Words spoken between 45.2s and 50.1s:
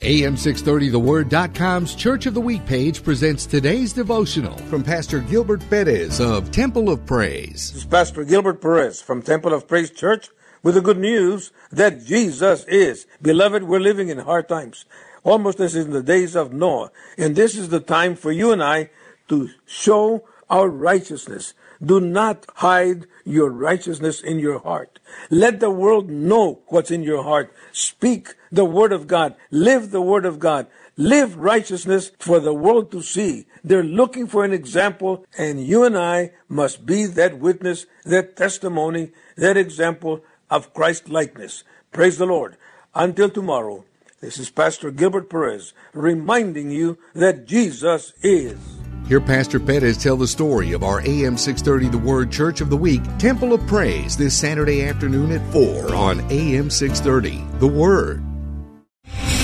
Perez reminding you that Jesus is. Hear Pastor Perez